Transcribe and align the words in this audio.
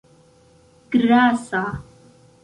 grasa 0.91 1.61